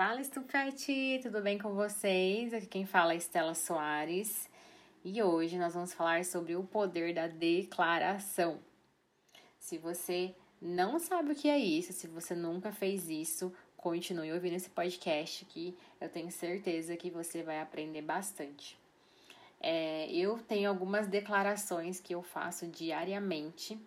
Fala, 0.00 0.22
Estupete! 0.22 1.20
Tudo 1.22 1.42
bem 1.42 1.58
com 1.58 1.74
vocês? 1.74 2.54
Aqui 2.54 2.66
quem 2.66 2.86
fala 2.86 3.12
é 3.12 3.16
Estela 3.16 3.54
Soares 3.54 4.48
e 5.04 5.22
hoje 5.22 5.58
nós 5.58 5.74
vamos 5.74 5.92
falar 5.92 6.24
sobre 6.24 6.56
o 6.56 6.64
poder 6.64 7.12
da 7.12 7.26
declaração. 7.26 8.58
Se 9.58 9.76
você 9.76 10.34
não 10.58 10.98
sabe 10.98 11.32
o 11.32 11.34
que 11.34 11.50
é 11.50 11.58
isso, 11.58 11.92
se 11.92 12.08
você 12.08 12.34
nunca 12.34 12.72
fez 12.72 13.10
isso, 13.10 13.52
continue 13.76 14.32
ouvindo 14.32 14.54
esse 14.54 14.70
podcast 14.70 15.44
que 15.44 15.76
eu 16.00 16.08
tenho 16.08 16.30
certeza 16.30 16.96
que 16.96 17.10
você 17.10 17.42
vai 17.42 17.60
aprender 17.60 18.00
bastante. 18.00 18.78
É, 19.60 20.10
eu 20.10 20.38
tenho 20.38 20.70
algumas 20.70 21.08
declarações 21.08 22.00
que 22.00 22.14
eu 22.14 22.22
faço 22.22 22.66
diariamente. 22.68 23.78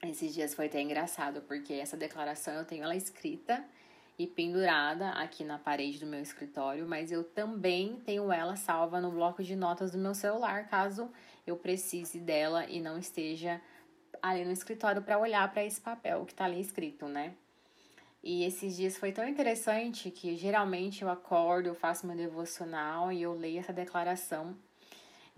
Esses 0.00 0.32
dias 0.32 0.54
foi 0.54 0.66
até 0.66 0.80
engraçado, 0.80 1.42
porque 1.42 1.72
essa 1.72 1.96
declaração 1.96 2.54
eu 2.54 2.64
tenho 2.64 2.84
ela 2.84 2.94
escrita 2.94 3.64
e 4.18 4.26
pendurada 4.26 5.10
aqui 5.10 5.44
na 5.44 5.58
parede 5.58 6.00
do 6.00 6.06
meu 6.06 6.20
escritório, 6.20 6.86
mas 6.88 7.12
eu 7.12 7.22
também 7.22 8.00
tenho 8.04 8.32
ela 8.32 8.56
salva 8.56 9.00
no 9.00 9.12
bloco 9.12 9.44
de 9.44 9.54
notas 9.54 9.92
do 9.92 9.98
meu 9.98 10.14
celular, 10.14 10.68
caso 10.68 11.08
eu 11.46 11.56
precise 11.56 12.18
dela 12.18 12.66
e 12.66 12.80
não 12.80 12.98
esteja 12.98 13.60
ali 14.20 14.44
no 14.44 14.50
escritório 14.50 15.00
para 15.00 15.18
olhar 15.18 15.48
para 15.52 15.64
esse 15.64 15.80
papel 15.80 16.24
que 16.24 16.32
está 16.32 16.46
ali 16.46 16.60
escrito, 16.60 17.06
né? 17.06 17.34
E 18.20 18.42
esses 18.42 18.76
dias 18.76 18.96
foi 18.96 19.12
tão 19.12 19.26
interessante 19.26 20.10
que 20.10 20.34
geralmente 20.36 21.02
eu 21.02 21.08
acordo, 21.08 21.68
eu 21.68 21.74
faço 21.74 22.04
meu 22.04 22.16
devocional 22.16 23.12
e 23.12 23.22
eu 23.22 23.32
leio 23.32 23.60
essa 23.60 23.72
declaração. 23.72 24.56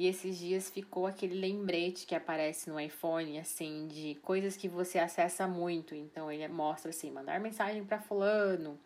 E 0.00 0.06
esses 0.06 0.38
dias 0.38 0.70
ficou 0.70 1.06
aquele 1.06 1.34
lembrete 1.38 2.06
que 2.06 2.14
aparece 2.14 2.70
no 2.70 2.80
iPhone, 2.80 3.38
assim, 3.38 3.86
de 3.86 4.14
coisas 4.22 4.56
que 4.56 4.66
você 4.66 4.98
acessa 4.98 5.46
muito. 5.46 5.94
Então 5.94 6.32
ele 6.32 6.48
mostra 6.48 6.88
assim, 6.88 7.10
mandar 7.10 7.38
mensagem 7.38 7.84
para 7.84 8.00
fulano, 8.00 8.80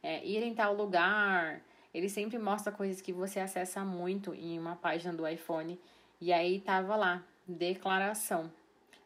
é, 0.00 0.24
ir 0.24 0.44
em 0.44 0.54
tal 0.54 0.72
lugar. 0.72 1.60
Ele 1.92 2.08
sempre 2.08 2.38
mostra 2.38 2.70
coisas 2.70 3.00
que 3.00 3.12
você 3.12 3.40
acessa 3.40 3.84
muito 3.84 4.32
em 4.32 4.56
uma 4.56 4.76
página 4.76 5.12
do 5.12 5.26
iPhone. 5.26 5.76
E 6.20 6.32
aí 6.32 6.60
tava 6.60 6.94
lá, 6.94 7.24
declaração 7.48 8.48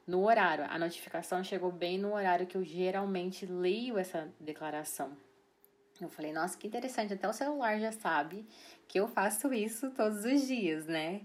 no 0.06 0.26
horário. 0.26 0.66
A 0.68 0.78
notificação 0.78 1.42
chegou 1.42 1.72
bem 1.72 1.96
no 1.96 2.12
horário 2.12 2.46
que 2.46 2.58
eu 2.58 2.62
geralmente 2.62 3.46
leio 3.46 3.96
essa 3.96 4.30
declaração. 4.38 5.16
Eu 5.98 6.10
falei, 6.10 6.32
nossa, 6.32 6.56
que 6.56 6.66
interessante, 6.66 7.14
até 7.14 7.26
o 7.26 7.32
celular 7.32 7.80
já 7.80 7.90
sabe 7.90 8.46
que 8.86 9.00
eu 9.00 9.08
faço 9.08 9.52
isso 9.52 9.90
todos 9.90 10.24
os 10.24 10.46
dias, 10.46 10.86
né? 10.86 11.22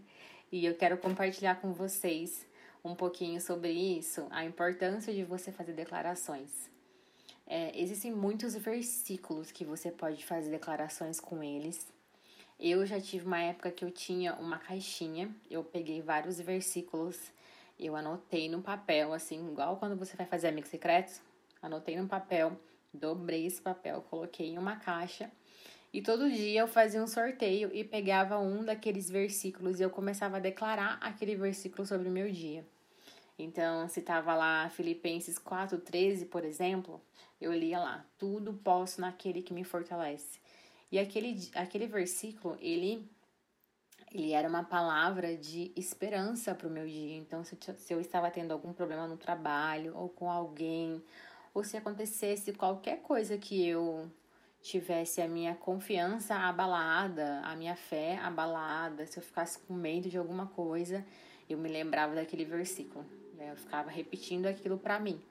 E 0.54 0.68
eu 0.68 0.76
quero 0.76 1.00
compartilhar 1.00 1.56
com 1.56 1.74
vocês 1.74 2.46
um 2.86 2.94
pouquinho 2.94 3.42
sobre 3.42 3.72
isso, 3.72 4.28
a 4.30 4.46
importância 4.46 5.12
de 5.12 5.24
você 5.24 5.52
fazer 5.52 5.74
declarações. 5.74 6.70
É, 7.48 7.72
existem 7.76 8.12
muitos 8.12 8.54
versículos 8.56 9.52
que 9.52 9.66
você 9.66 9.90
pode 9.90 10.24
fazer 10.24 10.52
declarações 10.52 11.20
com 11.20 11.42
eles. 11.42 11.92
Eu 12.60 12.86
já 12.86 13.02
tive 13.02 13.26
uma 13.26 13.42
época 13.42 13.72
que 13.72 13.84
eu 13.84 13.90
tinha 13.90 14.36
uma 14.36 14.60
caixinha, 14.60 15.36
eu 15.50 15.64
peguei 15.64 16.04
vários 16.04 16.40
versículos 16.40 17.20
eu 17.80 17.96
anotei 17.96 18.48
no 18.48 18.62
papel, 18.62 19.12
assim, 19.12 19.50
igual 19.50 19.78
quando 19.78 19.96
você 19.96 20.16
vai 20.16 20.28
fazer 20.28 20.50
amigos 20.50 20.70
secretos. 20.70 21.20
Anotei 21.62 21.98
no 21.98 22.08
papel, 22.08 22.56
dobrei 22.94 23.48
esse 23.48 23.60
papel, 23.60 24.06
coloquei 24.10 24.50
em 24.50 24.60
uma 24.60 24.76
caixa. 24.76 25.32
E 25.94 26.02
todo 26.02 26.28
dia 26.30 26.62
eu 26.62 26.68
fazia 26.68 27.04
um 27.04 27.08
sorteio 27.08 27.70
e 27.72 27.84
pegava 27.84 28.40
um 28.40 28.66
daqueles 28.66 29.12
versículos 29.12 29.80
e 29.80 29.84
eu 29.84 29.92
começava 29.92 30.38
a 30.38 30.40
declarar 30.40 30.98
aquele 31.00 31.36
versículo 31.36 31.86
sobre 31.86 32.10
o 32.10 32.12
meu 32.12 32.32
dia. 32.32 32.66
Então, 33.38 33.88
se 33.88 34.02
tava 34.02 34.36
lá 34.36 34.70
Filipenses 34.70 35.38
4:13, 35.38 36.26
por 36.26 36.44
exemplo, 36.44 37.00
eu 37.40 37.54
lia 37.54 37.80
lá: 37.80 38.06
"Tudo 38.18 38.54
posso 38.54 39.02
naquele 39.02 39.44
que 39.44 39.54
me 39.54 39.64
fortalece". 39.64 40.40
E 40.92 40.98
aquele 41.00 41.50
aquele 41.56 41.88
versículo, 41.88 42.58
ele 42.60 43.08
ele 44.12 44.32
era 44.32 44.48
uma 44.48 44.64
palavra 44.64 45.36
de 45.38 45.72
esperança 45.76 46.56
para 46.56 46.68
o 46.68 46.72
meu 46.72 46.88
dia. 46.88 47.16
Então, 47.18 47.44
se, 47.44 47.58
se 47.78 47.94
eu 47.94 48.00
estava 48.00 48.30
tendo 48.32 48.52
algum 48.52 48.74
problema 48.74 49.08
no 49.08 49.18
trabalho 49.18 49.96
ou 49.96 50.10
com 50.10 50.30
alguém, 50.32 51.04
ou 51.54 51.64
se 51.64 51.78
acontecesse 51.78 52.54
qualquer 52.54 53.02
coisa 53.02 53.38
que 53.38 53.68
eu 53.68 54.12
tivesse 54.64 55.22
a 55.22 55.28
minha 55.28 55.54
confiança 55.54 56.34
abalada, 56.34 57.42
a 57.44 57.56
minha 57.56 57.76
fé 57.76 58.18
abalada, 58.18 59.06
se 59.06 59.20
eu 59.20 59.24
ficasse 59.24 59.60
com 59.60 59.74
medo 59.74 60.10
de 60.10 60.18
alguma 60.18 60.48
coisa, 60.48 61.06
eu 61.48 61.58
me 61.60 61.70
lembrava 61.70 62.16
daquele 62.16 62.46
versículo. 62.46 63.06
Eu 63.38 63.56
ficava 63.56 63.92
repetindo 63.92 64.48
aquilo 64.48 64.80
para 64.80 65.00
mim. 65.00 65.22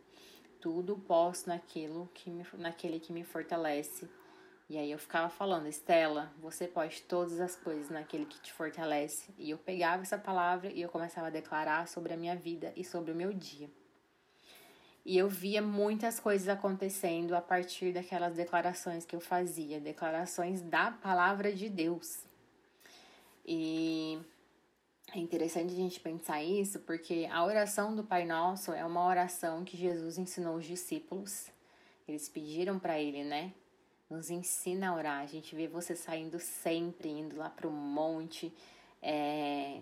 Tudo 0.61 0.97
posso 0.97 1.49
naquilo 1.49 2.09
que 2.15 2.31
me, 2.31 2.47
naquele 2.59 3.01
que 3.01 3.13
me 3.13 3.25
fortalece 3.25 4.09
e 4.73 4.79
aí 4.79 4.91
eu 4.91 4.99
ficava 4.99 5.29
falando, 5.29 5.69
Estela, 5.69 6.33
você 6.41 6.67
pode 6.67 7.03
todas 7.03 7.39
as 7.41 7.55
coisas 7.55 7.91
naquele 7.91 8.25
que 8.25 8.41
te 8.41 8.51
fortalece. 8.51 9.31
E 9.37 9.51
eu 9.51 9.59
pegava 9.59 10.01
essa 10.01 10.17
palavra 10.17 10.71
e 10.73 10.81
eu 10.81 10.89
começava 10.89 11.27
a 11.27 11.31
declarar 11.31 11.87
sobre 11.89 12.15
a 12.15 12.17
minha 12.17 12.35
vida 12.35 12.73
e 12.75 12.83
sobre 12.83 13.13
o 13.13 13.15
meu 13.15 13.35
dia. 13.35 13.69
E 15.05 15.19
eu 15.19 15.29
via 15.29 15.61
muitas 15.61 16.21
coisas 16.21 16.49
acontecendo 16.49 17.35
a 17.35 17.41
partir 17.41 17.93
daquelas 17.93 18.35
declarações 18.35 19.05
que 19.05 19.17
eu 19.17 19.21
fazia, 19.21 19.81
declarações 19.81 20.63
da 20.63 20.93
palavra 20.93 21.53
de 21.53 21.69
Deus. 21.69 22.25
E 23.45 24.21
é 25.13 25.19
interessante 25.19 25.73
a 25.73 25.77
gente 25.77 25.99
pensar 25.99 26.43
isso 26.43 26.79
porque 26.81 27.29
a 27.31 27.45
oração 27.45 27.97
do 27.97 28.05
Pai 28.05 28.25
Nosso 28.25 28.73
é 28.73 28.85
uma 28.85 29.05
oração 29.05 29.65
que 29.65 29.77
Jesus 29.77 30.19
ensinou 30.19 30.57
os 30.57 30.65
discípulos. 30.65 31.51
Eles 32.07 32.29
pediram 32.29 32.79
para 32.79 33.01
ele, 33.01 33.25
né? 33.25 33.53
nos 34.13 34.31
ensina 34.31 34.91
a 34.91 34.95
orar. 34.95 35.21
A 35.21 35.27
gente 35.27 35.55
vê 35.57 35.67
você 35.67 35.97
saindo 35.97 36.39
sempre, 36.39 37.09
indo 37.09 37.37
lá 37.37 37.49
para 37.49 37.67
o 37.67 37.73
monte, 37.73 38.53
é, 39.01 39.81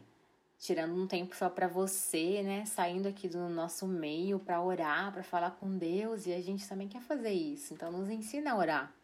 tirando 0.60 0.94
um 0.94 1.06
tempo 1.06 1.34
só 1.34 1.48
para 1.48 1.66
você, 1.66 2.42
né? 2.42 2.66
Saindo 2.66 3.08
aqui 3.08 3.26
do 3.26 3.48
nosso 3.48 3.88
meio 3.88 4.38
para 4.38 4.62
orar, 4.62 5.10
para 5.10 5.22
falar 5.22 5.52
com 5.52 5.78
Deus, 5.78 6.26
e 6.26 6.34
a 6.34 6.40
gente 6.40 6.68
também 6.68 6.86
quer 6.86 7.00
fazer 7.00 7.32
isso. 7.32 7.72
Então, 7.72 7.90
nos 7.90 8.10
ensina 8.10 8.52
a 8.52 8.56
orar. 8.56 8.94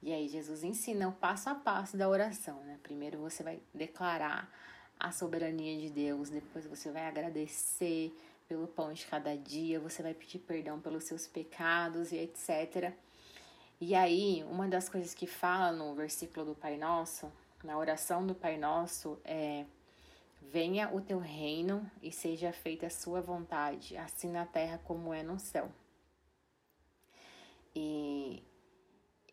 E 0.00 0.12
aí, 0.12 0.28
Jesus 0.28 0.62
ensina 0.62 1.08
o 1.08 1.12
passo 1.12 1.50
a 1.50 1.54
passo 1.54 1.96
da 1.96 2.08
oração, 2.08 2.62
né? 2.62 2.78
Primeiro 2.80 3.18
você 3.18 3.42
vai 3.42 3.60
declarar 3.74 4.48
a 4.98 5.10
soberania 5.10 5.80
de 5.80 5.90
Deus, 5.90 6.30
depois 6.30 6.64
você 6.64 6.92
vai 6.92 7.06
agradecer 7.06 8.16
pelo 8.48 8.68
pão 8.68 8.92
de 8.92 9.04
cada 9.06 9.36
dia, 9.36 9.80
você 9.80 10.00
vai 10.00 10.14
pedir 10.14 10.38
perdão 10.38 10.78
pelos 10.80 11.04
seus 11.04 11.26
pecados 11.26 12.12
e 12.12 12.18
etc. 12.18 12.92
E 13.80 13.96
aí, 13.96 14.44
uma 14.48 14.68
das 14.68 14.88
coisas 14.88 15.12
que 15.12 15.26
fala 15.26 15.72
no 15.72 15.92
versículo 15.92 16.46
do 16.46 16.54
Pai 16.54 16.76
Nosso, 16.76 17.32
na 17.64 17.76
oração 17.76 18.24
do 18.24 18.34
Pai 18.34 18.56
Nosso, 18.56 19.18
é: 19.24 19.64
Venha 20.50 20.90
o 20.92 21.00
teu 21.00 21.18
reino 21.18 21.90
e 22.02 22.10
seja 22.10 22.52
feita 22.52 22.86
a 22.86 22.90
sua 22.90 23.20
vontade, 23.20 23.96
assim 23.96 24.30
na 24.30 24.44
terra 24.44 24.78
como 24.84 25.14
é 25.14 25.22
no 25.22 25.38
céu. 25.38 25.70
E 27.74 28.42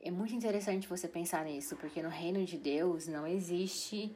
é 0.01 0.09
muito 0.09 0.33
interessante 0.33 0.87
você 0.87 1.07
pensar 1.07 1.43
nisso, 1.43 1.75
porque 1.75 2.01
no 2.01 2.09
reino 2.09 2.45
de 2.45 2.57
Deus 2.57 3.07
não 3.07 3.27
existe 3.27 4.15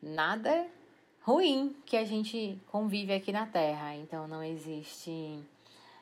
nada 0.00 0.66
ruim 1.20 1.76
que 1.84 1.96
a 1.96 2.04
gente 2.04 2.58
convive 2.68 3.12
aqui 3.12 3.30
na 3.30 3.46
terra. 3.46 3.94
Então 3.96 4.26
não 4.26 4.42
existe 4.42 5.38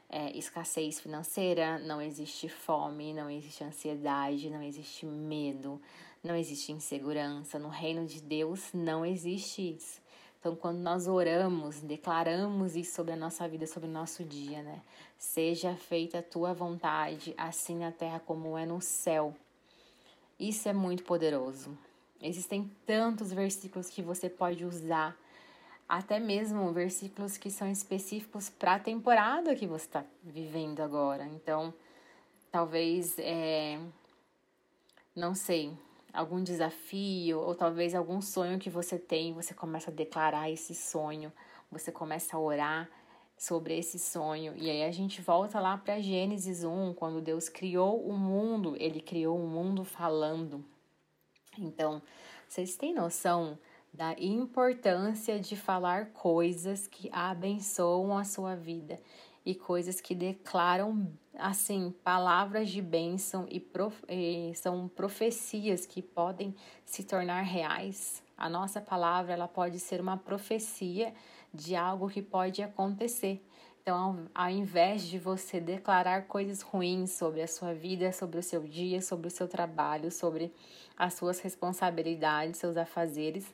é, 0.09 0.31
escassez 0.37 1.01
financeira, 1.01 1.79
não 1.81 2.01
existe 2.01 2.49
fome, 2.49 3.13
não 3.13 3.29
existe 3.29 3.65
ansiedade, 3.65 4.49
não 4.49 4.63
existe 4.63 5.05
medo, 5.05 5.81
não 6.23 6.37
existe 6.37 6.71
insegurança. 6.71 7.59
No 7.59 7.69
reino 7.69 8.07
de 8.07 8.23
Deus 8.23 8.73
não 8.73 9.05
existe 9.05 9.75
isso. 9.77 10.06
Então, 10.47 10.55
quando 10.55 10.79
nós 10.79 11.09
oramos, 11.09 11.81
declaramos 11.81 12.77
isso 12.77 12.95
sobre 12.95 13.15
a 13.15 13.17
nossa 13.17 13.49
vida, 13.49 13.67
sobre 13.67 13.89
o 13.89 13.93
nosso 13.93 14.23
dia, 14.23 14.63
né? 14.63 14.81
Seja 15.19 15.75
feita 15.75 16.21
a 16.21 16.23
tua 16.23 16.55
vontade, 16.55 17.35
assim 17.37 17.77
na 17.77 17.91
terra 17.91 18.21
como 18.21 18.57
é 18.57 18.65
no 18.65 18.81
céu. 18.81 19.35
Isso 20.39 20.69
é 20.69 20.73
muito 20.73 21.03
poderoso. 21.03 21.77
Existem 22.23 22.71
tantos 22.87 23.33
versículos 23.33 23.91
que 23.91 24.01
você 24.01 24.31
pode 24.31 24.65
usar 24.65 25.17
até 25.89 26.21
mesmo 26.21 26.73
versículos 26.73 27.37
que 27.37 27.51
são 27.51 27.69
específicos 27.69 28.49
para 28.49 28.77
a 28.77 28.79
temporada 28.79 29.53
que 29.57 29.67
você 29.67 29.87
está 29.87 30.05
vivendo 30.23 30.79
agora. 30.79 31.25
Então, 31.25 31.75
talvez, 32.53 33.19
é, 33.19 33.81
não 35.13 35.35
sei, 35.35 35.77
algum 36.13 36.43
desafio 36.43 37.41
ou 37.41 37.55
talvez 37.55 37.95
algum 37.95 38.21
sonho 38.21 38.59
que 38.59 38.71
você 38.71 38.99
tem, 38.99 39.33
você 39.33 39.53
começa 39.55 39.91
a 39.91 39.95
declarar 39.95 40.51
esse 40.51 40.75
sonho, 40.75 41.33
você 41.71 41.93
começa 41.93 42.37
a 42.37 42.41
orar 42.41 42.89
sobre 43.37 43.79
esse 43.79 43.99
sonho. 43.99 44.55
E 44.57 44.71
aí 44.71 44.85
a 44.85 44.91
gente 44.91 45.21
volta 45.21 45.61
lá 45.61 45.77
para 45.77 46.01
Gênesis 46.01 46.65
1, 46.65 46.95
quando 46.95 47.21
Deus 47.21 47.49
criou 47.49 48.01
o 48.07 48.17
mundo, 48.17 48.75
ele 48.79 49.01
criou 49.01 49.39
o 49.39 49.47
mundo 49.47 49.85
falando. 49.85 50.65
Então, 51.59 52.03
vocês 52.49 52.77
têm 52.77 52.95
noção 52.95 53.59
da 53.93 54.15
importância 54.19 55.41
de 55.41 55.57
falar 55.57 56.13
coisas 56.13 56.87
que 56.87 57.09
abençoam 57.11 58.17
a 58.17 58.25
sua 58.25 58.55
vida. 58.55 58.99
E 59.47 59.55
coisas 59.55 60.01
que 60.01 60.13
declaram 60.13 61.09
assim 61.39 61.95
palavras 62.03 62.69
de 62.69 62.83
bênção 62.83 63.47
e, 63.49 63.61
prof, 63.61 63.97
e 64.09 64.53
são 64.57 64.89
profecias 64.89 65.87
que 65.87 66.03
podem 66.03 66.53
se 66.85 67.05
tornar 67.05 67.43
reais. 67.43 68.21
A 68.37 68.51
nossa 68.51 68.81
palavra 68.81 69.33
ela 69.33 69.47
pode 69.47 69.79
ser 69.79 70.01
uma 70.01 70.17
profecia 70.17 71.15
de 71.55 71.77
algo 71.77 72.11
que 72.11 72.21
pode 72.21 72.61
acontecer. 72.61 73.41
Então, 73.81 74.27
ao 74.35 74.51
invés 74.51 75.07
de 75.07 75.17
você 75.17 75.61
declarar 75.61 76.27
coisas 76.27 76.61
ruins 76.61 77.13
sobre 77.13 77.41
a 77.41 77.47
sua 77.47 77.73
vida, 77.73 78.11
sobre 78.11 78.41
o 78.41 78.43
seu 78.43 78.65
dia, 78.65 79.01
sobre 79.01 79.29
o 79.29 79.31
seu 79.31 79.47
trabalho, 79.47 80.11
sobre 80.11 80.53
as 80.99 81.15
suas 81.15 81.39
responsabilidades, 81.39 82.59
seus 82.59 82.77
afazeres, 82.77 83.47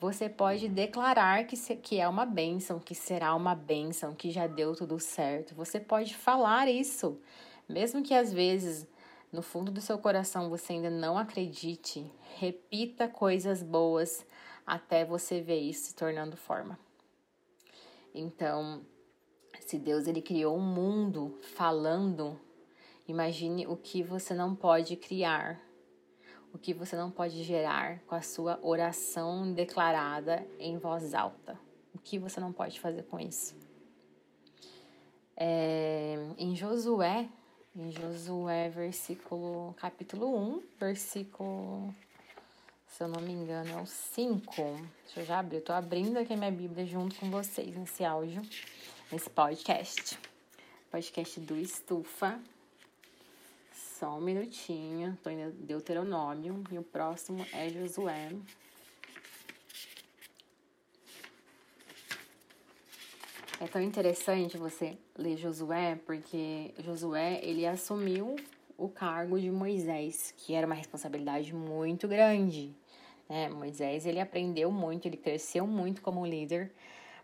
você 0.00 0.30
pode 0.30 0.66
declarar 0.66 1.46
que, 1.46 1.56
se, 1.56 1.76
que 1.76 2.00
é 2.00 2.08
uma 2.08 2.24
bênção, 2.24 2.80
que 2.80 2.94
será 2.94 3.34
uma 3.34 3.54
bênção, 3.54 4.14
que 4.14 4.30
já 4.30 4.46
deu 4.46 4.74
tudo 4.74 4.98
certo. 4.98 5.54
Você 5.54 5.78
pode 5.78 6.16
falar 6.16 6.68
isso, 6.68 7.20
mesmo 7.68 8.02
que 8.02 8.14
às 8.14 8.32
vezes 8.32 8.86
no 9.30 9.42
fundo 9.42 9.70
do 9.70 9.80
seu 9.80 9.98
coração 9.98 10.48
você 10.48 10.72
ainda 10.72 10.90
não 10.90 11.18
acredite, 11.18 12.10
repita 12.38 13.06
coisas 13.06 13.62
boas 13.62 14.26
até 14.66 15.04
você 15.04 15.40
ver 15.40 15.60
isso 15.60 15.88
se 15.88 15.94
tornando 15.94 16.36
forma. 16.36 16.78
Então, 18.14 18.80
se 19.60 19.78
Deus 19.78 20.06
ele 20.06 20.22
criou 20.22 20.56
um 20.56 20.62
mundo 20.62 21.38
falando, 21.54 22.40
imagine 23.06 23.66
o 23.66 23.76
que 23.76 24.02
você 24.02 24.34
não 24.34 24.54
pode 24.54 24.96
criar, 24.96 25.60
o 26.52 26.58
que 26.58 26.74
você 26.74 26.96
não 26.96 27.10
pode 27.10 27.42
gerar 27.42 28.00
com 28.06 28.14
a 28.14 28.22
sua 28.22 28.58
oração 28.62 29.52
declarada 29.52 30.46
em 30.58 30.78
voz 30.78 31.14
alta. 31.14 31.58
O 31.94 31.98
que 31.98 32.18
você 32.18 32.40
não 32.40 32.52
pode 32.52 32.80
fazer 32.80 33.02
com 33.04 33.18
isso? 33.18 33.54
É, 35.36 36.16
em 36.36 36.54
Josué, 36.54 37.28
em 37.74 37.90
Josué, 37.90 38.68
versículo, 38.68 39.74
capítulo 39.74 40.36
1, 40.36 40.62
versículo, 40.78 41.94
se 42.86 43.02
eu 43.02 43.08
não 43.08 43.20
me 43.20 43.32
engano, 43.32 43.70
é 43.70 43.80
o 43.80 43.86
5. 43.86 44.52
Deixa 45.04 45.20
eu 45.20 45.24
já 45.24 45.38
abrir, 45.38 45.56
eu 45.56 45.64
tô 45.64 45.72
abrindo 45.72 46.18
aqui 46.18 46.32
a 46.32 46.36
minha 46.36 46.50
Bíblia 46.50 46.84
junto 46.84 47.16
com 47.16 47.30
vocês 47.30 47.76
nesse 47.76 48.04
áudio 48.04 48.42
nesse 49.10 49.28
podcast. 49.28 50.16
Podcast 50.90 51.40
do 51.40 51.56
Estufa. 51.56 52.40
Só 54.00 54.16
um 54.16 54.20
minutinho. 54.22 55.14
Tô 55.22 55.28
em 55.28 55.50
Deuteronômio. 55.50 56.64
E 56.72 56.78
o 56.78 56.82
próximo 56.82 57.44
é 57.52 57.68
Josué. 57.68 58.30
É 63.60 63.66
tão 63.66 63.82
interessante 63.82 64.56
você 64.56 64.96
ler 65.18 65.36
Josué, 65.36 66.00
porque 66.06 66.72
Josué, 66.78 67.40
ele 67.42 67.66
assumiu 67.66 68.36
o 68.78 68.88
cargo 68.88 69.38
de 69.38 69.50
Moisés, 69.50 70.32
que 70.34 70.54
era 70.54 70.66
uma 70.66 70.74
responsabilidade 70.74 71.54
muito 71.54 72.08
grande. 72.08 72.74
Né? 73.28 73.50
Moisés, 73.50 74.06
ele 74.06 74.18
aprendeu 74.18 74.72
muito, 74.72 75.06
ele 75.06 75.18
cresceu 75.18 75.66
muito 75.66 76.00
como 76.00 76.24
líder, 76.24 76.72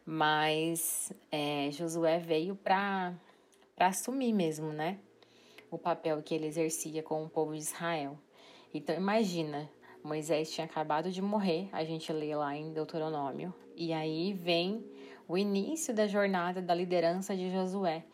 mas 0.05 1.11
é, 1.33 1.71
Josué 1.73 2.19
veio 2.19 2.55
para 2.55 3.15
assumir 3.79 4.35
mesmo, 4.35 4.75
né? 4.75 4.99
O 5.71 5.79
papel 5.79 6.23
que 6.23 6.35
ele 6.35 6.47
exercia 6.47 7.03
com 7.03 7.25
o 7.25 7.29
povo 7.29 7.53
de 7.53 7.59
Israel. 7.59 8.19
Então, 8.73 8.95
imagina, 8.95 9.69
Moisés 10.03 10.51
tinha 10.53 10.65
acabado 10.65 11.11
de 11.11 11.21
morrer, 11.21 11.69
a 11.73 11.85
gente 11.85 12.13
lê 12.13 12.35
lá 12.35 12.57
em 12.57 12.73
Deuteronômio, 12.73 13.53
e 13.75 13.93
aí 13.93 14.33
vem 14.33 14.85
o 15.27 15.37
início 15.37 15.93
da 15.93 16.07
jornada 16.07 16.63
da 16.63 16.75
liderança 16.75 17.37
de 17.37 17.51
Josué. 17.51 18.05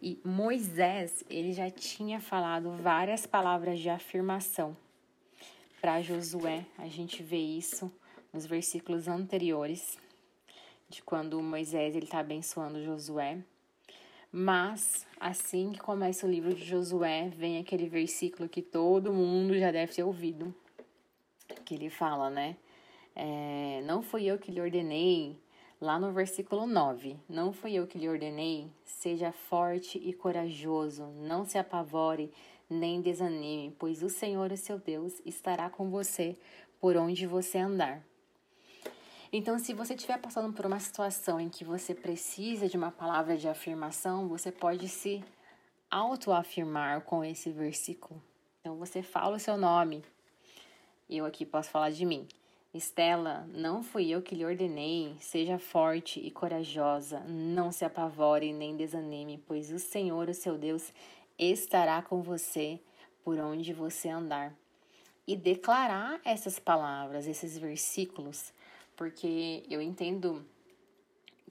E 0.00 0.20
Moisés, 0.24 1.24
ele 1.28 1.52
já 1.52 1.70
tinha 1.70 2.20
falado 2.20 2.72
várias 2.72 3.26
palavras 3.26 3.78
de 3.78 3.88
afirmação 3.88 4.76
para 5.80 6.00
Josué. 6.00 6.64
A 6.78 6.88
gente 6.88 7.22
vê 7.22 7.38
isso 7.38 7.92
nos 8.32 8.46
versículos 8.46 9.08
anteriores 9.08 9.98
de 10.88 11.02
quando 11.02 11.42
Moisés 11.42 11.96
ele 11.96 12.04
está 12.04 12.20
abençoando 12.20 12.84
Josué. 12.84 13.38
Mas 14.34 15.06
assim 15.20 15.72
que 15.72 15.78
começa 15.78 16.26
o 16.26 16.30
livro 16.30 16.54
de 16.54 16.64
Josué, 16.64 17.28
vem 17.28 17.58
aquele 17.58 17.86
versículo 17.86 18.48
que 18.48 18.62
todo 18.62 19.12
mundo 19.12 19.58
já 19.58 19.70
deve 19.70 19.92
ter 19.92 20.02
ouvido, 20.02 20.54
que 21.66 21.74
ele 21.74 21.90
fala, 21.90 22.30
né? 22.30 22.56
É, 23.14 23.82
não 23.84 24.00
fui 24.00 24.24
eu 24.24 24.38
que 24.38 24.50
lhe 24.50 24.58
ordenei, 24.58 25.36
lá 25.78 26.00
no 26.00 26.12
versículo 26.12 26.66
9: 26.66 27.14
Não 27.28 27.52
fui 27.52 27.74
eu 27.74 27.86
que 27.86 27.98
lhe 27.98 28.08
ordenei, 28.08 28.70
seja 28.86 29.32
forte 29.32 29.98
e 29.98 30.14
corajoso, 30.14 31.08
não 31.20 31.44
se 31.44 31.58
apavore 31.58 32.32
nem 32.70 33.02
desanime, 33.02 33.76
pois 33.78 34.02
o 34.02 34.08
Senhor, 34.08 34.50
o 34.50 34.56
seu 34.56 34.78
Deus, 34.78 35.20
estará 35.26 35.68
com 35.68 35.90
você 35.90 36.38
por 36.80 36.96
onde 36.96 37.26
você 37.26 37.58
andar. 37.58 38.02
Então, 39.34 39.58
se 39.58 39.72
você 39.72 39.94
estiver 39.94 40.18
passando 40.18 40.52
por 40.52 40.66
uma 40.66 40.78
situação 40.78 41.40
em 41.40 41.48
que 41.48 41.64
você 41.64 41.94
precisa 41.94 42.68
de 42.68 42.76
uma 42.76 42.90
palavra 42.90 43.34
de 43.34 43.48
afirmação, 43.48 44.28
você 44.28 44.52
pode 44.52 44.86
se 44.90 45.24
autoafirmar 45.90 47.00
com 47.00 47.24
esse 47.24 47.50
versículo. 47.50 48.22
Então, 48.60 48.76
você 48.76 49.02
fala 49.02 49.36
o 49.36 49.40
seu 49.40 49.56
nome. 49.56 50.04
Eu 51.08 51.24
aqui 51.24 51.46
posso 51.46 51.70
falar 51.70 51.88
de 51.88 52.04
mim. 52.04 52.28
Estela, 52.74 53.48
não 53.54 53.82
fui 53.82 54.10
eu 54.10 54.20
que 54.20 54.34
lhe 54.34 54.44
ordenei, 54.44 55.16
seja 55.18 55.58
forte 55.58 56.20
e 56.20 56.30
corajosa, 56.30 57.20
não 57.20 57.72
se 57.72 57.86
apavore 57.86 58.52
nem 58.52 58.76
desanime, 58.76 59.42
pois 59.46 59.72
o 59.72 59.78
Senhor, 59.78 60.28
o 60.28 60.34
seu 60.34 60.58
Deus, 60.58 60.92
estará 61.38 62.02
com 62.02 62.20
você 62.20 62.78
por 63.24 63.38
onde 63.38 63.72
você 63.72 64.10
andar. 64.10 64.54
E 65.26 65.36
declarar 65.36 66.20
essas 66.22 66.58
palavras, 66.58 67.26
esses 67.26 67.56
versículos, 67.56 68.52
porque 69.02 69.64
eu 69.68 69.82
entendo 69.82 70.46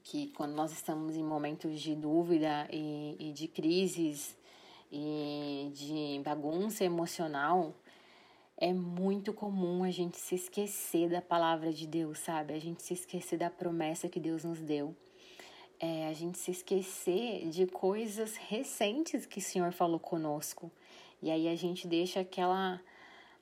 que 0.02 0.28
quando 0.28 0.54
nós 0.54 0.72
estamos 0.72 1.16
em 1.16 1.22
momentos 1.22 1.82
de 1.82 1.94
dúvida 1.94 2.66
e, 2.72 3.14
e 3.20 3.32
de 3.34 3.46
crises 3.46 4.34
e 4.90 5.70
de 5.74 6.22
bagunça 6.24 6.82
emocional, 6.82 7.74
é 8.56 8.72
muito 8.72 9.34
comum 9.34 9.84
a 9.84 9.90
gente 9.90 10.16
se 10.16 10.34
esquecer 10.34 11.10
da 11.10 11.20
palavra 11.20 11.74
de 11.74 11.86
Deus, 11.86 12.20
sabe? 12.20 12.54
A 12.54 12.58
gente 12.58 12.82
se 12.82 12.94
esquecer 12.94 13.38
da 13.38 13.50
promessa 13.50 14.08
que 14.08 14.18
Deus 14.18 14.44
nos 14.44 14.58
deu. 14.58 14.96
É, 15.78 16.08
a 16.08 16.14
gente 16.14 16.38
se 16.38 16.52
esquecer 16.52 17.46
de 17.50 17.66
coisas 17.66 18.34
recentes 18.34 19.26
que 19.26 19.40
o 19.40 19.42
Senhor 19.42 19.72
falou 19.72 20.00
conosco. 20.00 20.72
E 21.20 21.30
aí 21.30 21.46
a 21.48 21.54
gente 21.54 21.86
deixa 21.86 22.20
aquela 22.20 22.80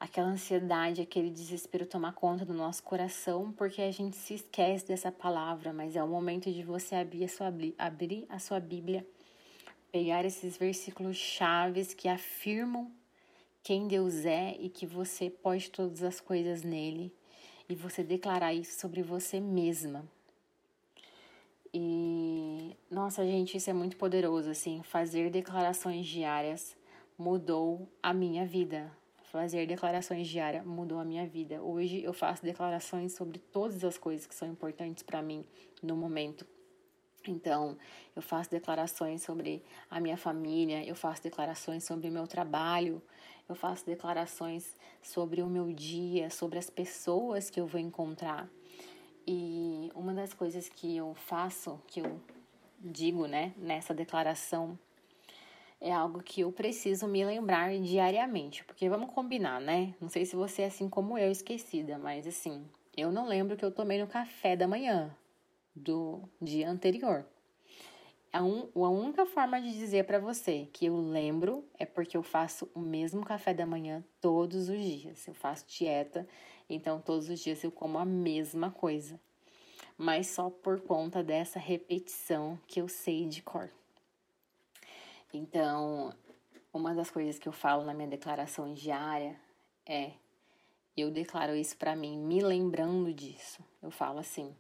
aquela 0.01 0.29
ansiedade, 0.29 1.03
aquele 1.03 1.31
desespero 1.31 1.85
tomar 1.85 2.15
conta 2.15 2.43
do 2.47 2.55
nosso 2.55 2.83
coração, 2.83 3.53
porque 3.53 3.83
a 3.83 3.93
gente 3.93 4.17
se 4.17 4.33
esquece 4.33 4.87
dessa 4.87 5.13
palavra, 5.13 5.75
mas 5.75 5.95
é 5.95 6.03
o 6.03 6.09
momento 6.09 6.51
de 6.51 6.63
você 6.63 6.95
abrir 6.95 7.25
a 7.25 7.29
sua, 7.29 7.53
abrir 7.77 8.25
a 8.31 8.39
sua 8.39 8.59
Bíblia, 8.59 9.07
pegar 9.93 10.25
esses 10.25 10.57
versículos 10.57 11.19
chaves 11.19 11.93
que 11.93 12.09
afirmam 12.09 12.91
quem 13.63 13.87
Deus 13.87 14.25
é 14.25 14.57
e 14.59 14.71
que 14.71 14.87
você 14.87 15.29
pode 15.29 15.71
todas 15.71 16.03
as 16.03 16.19
coisas 16.19 16.63
nele, 16.63 17.13
e 17.69 17.75
você 17.75 18.03
declarar 18.03 18.55
isso 18.55 18.81
sobre 18.81 19.03
você 19.03 19.39
mesma. 19.39 20.03
E 21.75 22.75
nossa, 22.91 23.25
gente, 23.25 23.59
isso 23.59 23.69
é 23.69 23.75
muito 23.75 23.99
poderoso 23.99 24.51
assim, 24.51 24.83
fazer 24.83 25.31
declarações 25.31 26.07
diárias 26.07 26.75
mudou 27.19 27.87
a 28.03 28.15
minha 28.15 28.47
vida 28.47 28.91
Fazer 29.31 29.65
declarações 29.65 30.27
diárias 30.27 30.67
mudou 30.67 30.99
a 30.99 31.05
minha 31.05 31.25
vida. 31.25 31.63
Hoje 31.63 32.03
eu 32.03 32.13
faço 32.13 32.43
declarações 32.43 33.13
sobre 33.13 33.39
todas 33.39 33.85
as 33.85 33.97
coisas 33.97 34.27
que 34.27 34.35
são 34.35 34.49
importantes 34.49 35.05
para 35.05 35.23
mim 35.23 35.45
no 35.81 35.95
momento. 35.95 36.45
Então, 37.29 37.79
eu 38.17 38.23
faço 38.23 38.51
declarações 38.51 39.23
sobre 39.23 39.63
a 39.89 40.01
minha 40.01 40.17
família, 40.17 40.85
eu 40.85 40.97
faço 40.97 41.23
declarações 41.23 41.85
sobre 41.85 42.09
o 42.09 42.13
meu 42.13 42.27
trabalho, 42.27 43.01
eu 43.49 43.55
faço 43.55 43.87
declarações 43.87 44.77
sobre 45.01 45.43
o 45.43 45.47
meu 45.47 45.73
dia, 45.73 46.29
sobre 46.29 46.59
as 46.59 46.69
pessoas 46.69 47.49
que 47.49 47.61
eu 47.61 47.69
vou 47.69 47.81
encontrar. 47.81 48.51
E 49.25 49.93
uma 49.95 50.13
das 50.13 50.35
coisas 50.35 50.69
que 50.69 50.97
eu 50.97 51.15
faço, 51.15 51.81
que 51.87 52.01
eu 52.01 52.21
digo, 52.81 53.29
né, 53.29 53.55
nessa 53.57 53.95
declaração 53.95 54.77
é 55.81 55.93
algo 55.93 56.23
que 56.23 56.43
eu 56.43 56.53
preciso 56.53 57.09
me 57.09 57.25
lembrar 57.25 57.73
diariamente, 57.79 58.63
porque 58.65 58.89
vamos 58.89 59.13
combinar, 59.13 59.61
né? 59.61 59.95
Não 60.01 60.09
sei 60.09 60.27
se 60.27 60.37
você 60.37 60.63
é 60.63 60.67
assim 60.67 60.89
como 60.89 61.17
eu, 61.17 61.31
esquecida, 61.31 61.99
mas 61.99 62.27
assim, 62.27 62.69
eu 62.97 63.11
não 63.11 63.27
lembro 63.27 63.57
que 63.57 63.65
eu 63.65 63.71
tomei 63.71 63.99
no 63.99 64.07
café 64.07 64.55
da 64.55 64.69
manhã 64.69 65.15
do 65.75 66.23
dia 66.41 66.69
anterior. 66.69 67.25
A, 68.33 68.45
un, 68.45 68.69
a 68.77 68.89
única 68.91 69.27
forma 69.27 69.61
de 69.61 69.73
dizer 69.73 70.05
para 70.05 70.21
você 70.21 70.69
que 70.73 70.87
eu 70.87 70.97
lembro 70.97 71.65
é 71.79 71.87
porque 71.87 72.17
eu 72.17 72.23
faço 72.23 72.71
o 72.75 72.79
mesmo 72.79 73.25
café 73.25 73.53
da 73.53 73.67
manhã 73.67 74.05
todos 74.21 74.69
os 74.69 74.81
dias. 74.81 75.27
Eu 75.27 75.35
faço 75.35 75.67
dieta, 75.67 76.29
então 76.69 77.01
todos 77.01 77.29
os 77.29 77.41
dias 77.41 77.65
eu 77.65 77.73
como 77.73 77.99
a 77.99 78.05
mesma 78.05 78.71
coisa. 78.71 79.19
Mas 79.99 80.29
só 80.29 80.49
por 80.49 80.81
conta 80.81 81.25
dessa 81.25 81.59
repetição 81.59 82.59
que 82.69 82.81
eu 82.81 82.89
sei 82.89 83.27
de 83.27 83.43
cor. 83.43 83.69
Então, 85.33 86.13
uma 86.73 86.95
das 86.95 87.11
coisas 87.11 87.39
que 87.39 87.49
eu 87.49 87.53
falo 87.53 87.85
na 87.85 87.95
minha 87.95 88.09
declaração 88.09 88.73
diária 88.75 89.39
é: 89.87 90.13
eu 90.97 91.11
declaro 91.11 91.55
isso 91.55 91.77
para 91.77 91.95
mim, 91.97 92.19
me 92.19 92.41
lembrando 92.41 93.15
disso. 93.15 93.65
Eu 93.83 93.91
falo 93.91 94.19
assim: 94.19 94.55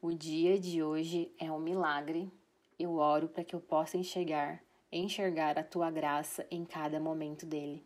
o 0.00 0.12
dia 0.12 0.60
de 0.60 0.82
hoje 0.82 1.32
é 1.38 1.50
um 1.50 1.58
milagre. 1.58 2.30
Eu 2.78 2.96
oro 2.96 3.26
para 3.28 3.42
que 3.42 3.56
eu 3.56 3.60
possa 3.60 3.96
enxergar, 3.96 4.62
enxergar 4.92 5.58
a 5.58 5.64
tua 5.64 5.90
graça 5.90 6.46
em 6.50 6.64
cada 6.64 7.00
momento 7.00 7.46
dele. 7.46 7.82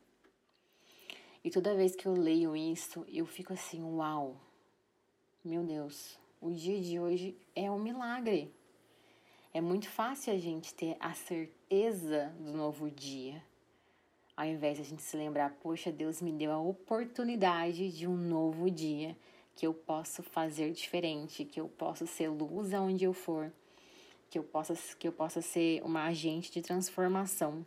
E 1.45 1.51
toda 1.51 1.77
vez 1.77 1.95
que 1.95 2.07
eu 2.07 2.13
leio 2.13 2.57
isso, 2.57 3.07
eu 3.09 3.25
fico 3.25 3.53
assim, 3.53 3.83
uau. 3.83 4.37
Meu 5.45 5.63
Deus, 5.63 6.19
o 6.41 6.51
dia 6.51 6.81
de 6.81 6.99
hoje 6.99 7.39
é 7.55 7.71
um 7.71 7.79
milagre. 7.79 8.53
É 9.53 9.61
muito 9.61 9.89
fácil 9.89 10.33
a 10.33 10.39
gente 10.39 10.73
ter 10.73 10.97
a 11.01 11.13
certeza 11.13 12.33
do 12.39 12.53
novo 12.53 12.89
dia. 12.89 13.43
Ao 14.37 14.47
invés 14.47 14.77
de 14.77 14.83
a 14.83 14.85
gente 14.85 15.03
se 15.03 15.17
lembrar, 15.17 15.51
poxa, 15.61 15.91
Deus 15.91 16.23
me 16.23 16.31
deu 16.31 16.53
a 16.53 16.61
oportunidade 16.61 17.91
de 17.91 18.07
um 18.07 18.17
novo 18.17 18.71
dia, 18.71 19.17
que 19.57 19.67
eu 19.67 19.75
posso 19.75 20.23
fazer 20.23 20.71
diferente, 20.71 21.45
que 21.45 21.61
eu 21.61 21.69
posso 21.69 22.07
ser 22.07 22.29
luz 22.29 22.73
aonde 22.73 23.05
eu 23.05 23.13
for, 23.13 23.53
que 24.31 24.39
eu 24.39 24.45
possa, 24.45 24.75
que 24.97 25.09
eu 25.09 25.13
possa 25.13 25.43
ser 25.43 25.83
uma 25.83 26.05
agente 26.05 26.53
de 26.53 26.63
transformação, 26.63 27.67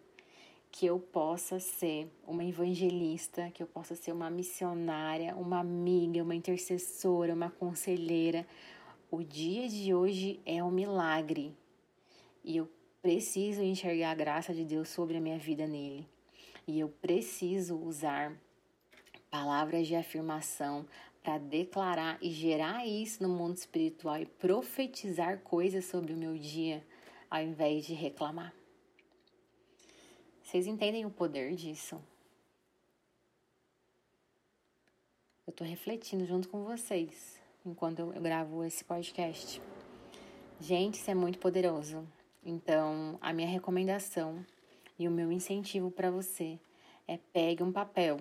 que 0.72 0.86
eu 0.86 0.98
possa 0.98 1.60
ser 1.60 2.10
uma 2.26 2.46
evangelista, 2.46 3.52
que 3.54 3.62
eu 3.62 3.68
possa 3.68 3.94
ser 3.94 4.14
uma 4.14 4.30
missionária, 4.30 5.36
uma 5.36 5.60
amiga, 5.60 6.24
uma 6.24 6.34
intercessora, 6.34 7.34
uma 7.34 7.50
conselheira. 7.50 8.48
O 9.12 9.22
dia 9.22 9.68
de 9.68 9.94
hoje 9.94 10.40
é 10.46 10.64
um 10.64 10.72
milagre 10.72 11.54
e 12.44 12.58
eu 12.58 12.70
preciso 13.02 13.62
enxergar 13.62 14.12
a 14.12 14.16
graça 14.16 14.54
de 14.54 14.64
Deus 14.64 14.90
sobre 14.90 15.18
a 15.18 15.22
minha 15.22 15.38
vida 15.38 15.68
nele. 15.68 16.08
E 16.68 16.80
eu 16.80 16.90
preciso 16.90 17.78
usar 17.78 18.36
palavras 19.30 19.88
de 19.88 19.96
afirmação 19.96 20.86
para 21.24 21.38
declarar 21.38 22.18
e 22.22 22.30
gerar 22.30 22.86
isso 22.86 23.24
no 23.24 23.30
mundo 23.30 23.58
espiritual 23.58 24.20
e 24.20 24.26
profetizar 24.26 25.40
coisas 25.40 25.86
sobre 25.86 26.14
o 26.14 26.18
meu 26.18 26.38
dia 26.38 26.86
ao 27.30 27.42
invés 27.42 27.86
de 27.86 27.94
reclamar. 27.94 28.54
Vocês 30.44 30.68
entendem 30.68 31.06
o 31.06 31.10
poder 31.10 31.56
disso? 31.56 31.96
Eu 35.48 35.52
estou 35.52 35.66
refletindo 35.66 36.26
junto 36.26 36.48
com 36.48 36.64
vocês 36.64 37.42
enquanto 37.66 38.00
eu 38.00 38.22
gravo 38.22 38.64
esse 38.64 38.84
podcast. 38.84 39.62
Gente, 40.60 40.96
isso 40.96 41.10
é 41.10 41.16
muito 41.16 41.40
poderoso. 41.40 42.08
Então, 42.46 43.18
a 43.22 43.32
minha 43.32 43.48
recomendação 43.48 44.46
e 45.00 45.08
o 45.08 45.12
meu 45.12 45.32
incentivo 45.32 45.90
para 45.90 46.12
você 46.12 46.60
é 47.08 47.18
pegue 47.32 47.64
um 47.64 47.72
papel 47.72 48.20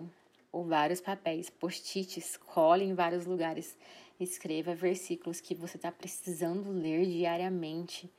ou 0.53 0.65
vários 0.65 1.01
papéis, 1.01 1.51
post-its, 1.51 2.37
cole 2.37 2.85
em 2.85 2.95
vários 2.95 3.27
lugares, 3.27 3.77
escreva 4.21 4.75
versículos 4.75 5.41
que 5.41 5.55
você 5.55 5.77
está 5.77 5.91
precisando 5.91 6.71
ler 6.71 7.07
diariamente. 7.07 8.13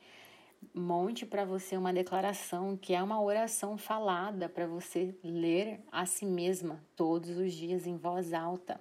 Monte 0.74 1.24
para 1.24 1.44
você 1.44 1.76
uma 1.76 1.92
declaração 1.92 2.76
que 2.76 2.94
é 2.94 3.02
uma 3.02 3.22
oração 3.22 3.78
falada 3.78 4.48
para 4.48 4.66
você 4.66 5.14
ler 5.22 5.80
a 5.92 6.04
si 6.04 6.26
mesma 6.26 6.82
todos 6.96 7.36
os 7.36 7.52
dias 7.52 7.86
em 7.86 7.96
voz 7.96 8.32
alta. 8.32 8.80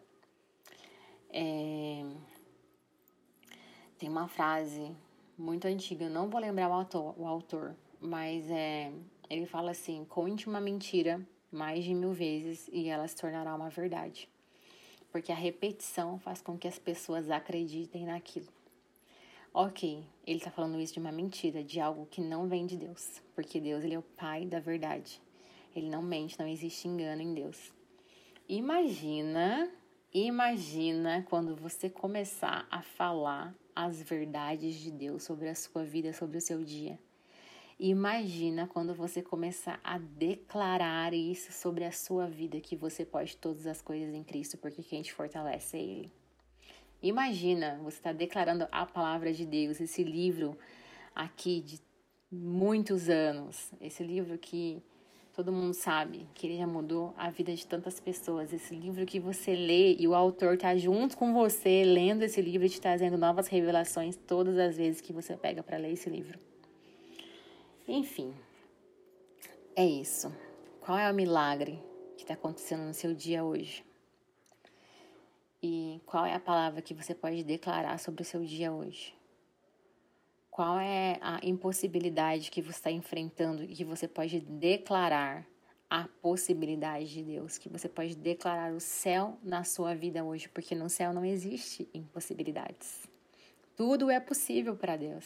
É... 1.30 2.04
Tem 3.98 4.10
uma 4.10 4.28
frase 4.28 4.92
muito 5.38 5.66
antiga, 5.66 6.10
não 6.10 6.30
vou 6.30 6.40
lembrar 6.40 6.70
o 6.70 6.74
autor, 6.74 7.14
o 7.18 7.26
autor 7.26 7.76
mas 8.04 8.52
é, 8.52 8.92
ele 9.30 9.46
fala 9.46 9.72
assim: 9.72 10.06
conte 10.06 10.48
uma 10.48 10.60
mentira 10.60 11.26
mais 11.50 11.84
de 11.84 11.94
mil 11.94 12.12
vezes 12.12 12.70
e 12.72 12.90
ela 12.90 13.08
se 13.08 13.16
tornará 13.16 13.56
uma 13.56 13.70
verdade. 13.70 14.30
Porque 15.10 15.32
a 15.32 15.36
repetição 15.36 16.20
faz 16.20 16.42
com 16.42 16.58
que 16.58 16.68
as 16.68 16.78
pessoas 16.78 17.32
acreditem 17.32 18.06
naquilo. 18.06 18.48
Ok, 19.54 20.04
ele 20.26 20.40
está 20.40 20.50
falando 20.50 20.80
isso 20.80 20.94
de 20.94 21.00
uma 21.00 21.12
mentira, 21.12 21.64
de 21.64 21.80
algo 21.80 22.08
que 22.08 22.20
não 22.20 22.48
vem 22.48 22.66
de 22.66 22.76
Deus. 22.76 23.22
Porque 23.36 23.62
Deus 23.62 23.84
ele 23.84 23.94
é 23.94 24.00
o 24.00 24.02
pai 24.02 24.46
da 24.46 24.60
verdade. 24.60 25.22
Ele 25.76 25.90
não 25.90 26.02
mente, 26.02 26.40
não 26.40 26.48
existe 26.48 26.88
engano 26.88 27.22
em 27.22 27.34
Deus. 27.34 27.72
Imagina, 28.50 29.72
imagina 30.12 31.26
quando 31.30 31.56
você 31.56 31.90
começar 31.90 32.68
a 32.70 32.82
falar 32.82 33.56
as 33.76 34.02
verdades 34.02 34.76
de 34.76 34.92
Deus 34.92 35.24
sobre 35.24 35.50
a 35.50 35.56
sua 35.56 35.84
vida, 35.84 36.14
sobre 36.14 36.38
o 36.38 36.42
seu 36.42 36.64
dia. 36.64 37.00
Imagina 37.80 38.68
quando 38.68 38.94
você 38.94 39.22
começar 39.22 39.80
a 39.84 39.98
declarar 39.98 41.14
isso 41.14 41.52
sobre 41.52 41.84
a 41.84 41.92
sua 41.92 42.28
vida, 42.28 42.62
que 42.62 42.76
você 42.76 43.04
pode 43.04 43.36
todas 43.38 43.66
as 43.66 43.82
coisas 43.82 44.14
em 44.14 44.24
Cristo, 44.24 44.58
porque 44.58 44.84
quem 44.84 45.02
te 45.02 45.12
fortalece 45.12 45.78
é 45.78 45.82
Ele. 45.82 46.14
Imagina 47.02 47.80
você 47.84 47.98
está 47.98 48.14
declarando 48.14 48.68
a 48.72 48.86
palavra 48.86 49.34
de 49.34 49.46
Deus, 49.46 49.82
esse 49.82 50.04
livro 50.04 50.58
aqui 51.14 51.62
de 51.62 51.82
muitos 52.32 53.10
anos, 53.10 53.72
esse 53.82 54.04
livro 54.04 54.38
que 54.38 54.82
todo 55.34 55.52
mundo 55.52 55.74
sabe 55.74 56.28
que 56.36 56.46
ele 56.46 56.58
já 56.58 56.68
mudou 56.68 57.14
a 57.18 57.30
vida 57.30 57.54
de 57.54 57.66
tantas 57.66 58.00
pessoas. 58.00 58.54
Esse 58.54 58.76
livro 58.76 59.06
que 59.06 59.20
você 59.20 59.56
lê 59.56 59.96
e 59.96 60.08
o 60.08 60.14
autor 60.14 60.54
está 60.54 60.76
junto 60.78 61.18
com 61.18 61.34
você 61.34 61.84
lendo 61.84 62.24
esse 62.24 62.40
livro 62.40 62.68
e 62.68 62.70
te 62.70 62.80
trazendo 62.80 63.18
novas 63.18 63.48
revelações 63.48 64.16
todas 64.16 64.58
as 64.58 64.78
vezes 64.78 65.02
que 65.02 65.12
você 65.12 65.36
pega 65.36 65.64
para 65.64 65.78
ler 65.78 65.94
esse 65.94 66.10
livro. 66.10 66.40
Enfim, 67.88 68.34
é 69.76 69.86
isso. 69.86 70.32
Qual 70.80 70.98
é 70.98 71.12
o 71.12 71.16
milagre 71.16 71.82
que 72.16 72.24
está 72.24 72.36
acontecendo 72.36 72.84
no 72.84 72.94
seu 72.94 73.14
dia 73.14 73.44
hoje? 73.44 73.84
E 75.62 76.00
qual 76.06 76.26
é 76.26 76.34
a 76.36 76.40
palavra 76.40 76.82
que 76.82 76.94
você 76.94 77.16
pode 77.16 77.44
declarar 77.44 77.98
sobre 77.98 78.22
o 78.22 78.26
seu 78.26 78.44
dia 78.44 78.72
hoje? 78.72 79.16
Qual 80.54 80.80
é 80.80 81.18
a 81.20 81.40
impossibilidade 81.42 82.52
que 82.52 82.62
você 82.62 82.78
está 82.78 82.92
enfrentando 82.92 83.64
e 83.64 83.70
que 83.70 83.84
você 83.84 84.08
pode 84.08 84.40
declarar 84.40 85.48
a 85.90 86.08
possibilidade 86.22 87.12
de 87.12 87.24
Deus, 87.24 87.58
que 87.58 87.68
você 87.68 87.90
pode 87.90 88.16
declarar 88.16 88.72
o 88.72 88.80
céu 88.80 89.36
na 89.42 89.64
sua 89.64 89.96
vida 89.96 90.24
hoje, 90.24 90.48
porque 90.48 90.76
no 90.76 90.92
céu 90.92 91.12
não 91.12 91.26
existe 91.26 91.90
impossibilidades. 91.92 93.10
Tudo 93.76 94.12
é 94.12 94.20
possível 94.20 94.76
para 94.76 94.96
Deus. 94.96 95.26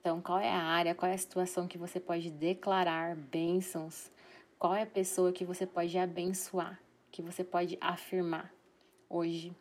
Então, 0.00 0.22
qual 0.22 0.38
é 0.38 0.48
a 0.48 0.62
área, 0.62 0.94
qual 0.94 1.10
é 1.10 1.16
a 1.16 1.18
situação 1.18 1.66
que 1.66 1.76
você 1.76 1.98
pode 1.98 2.30
declarar 2.30 3.16
bênçãos? 3.16 4.12
Qual 4.60 4.76
é 4.76 4.82
a 4.82 4.86
pessoa 4.86 5.32
que 5.32 5.44
você 5.44 5.66
pode 5.66 5.98
abençoar, 5.98 6.80
que 7.10 7.20
você 7.20 7.42
pode 7.42 7.76
afirmar 7.80 8.54
hoje? 9.10 9.52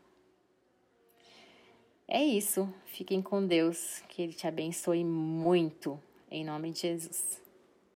É 2.07 2.23
isso. 2.23 2.71
Fiquem 2.85 3.21
com 3.21 3.45
Deus. 3.45 4.01
Que 4.09 4.21
Ele 4.21 4.33
te 4.33 4.47
abençoe 4.47 5.03
muito. 5.03 5.99
Em 6.29 6.45
nome 6.45 6.71
de 6.71 6.81
Jesus. 6.81 7.44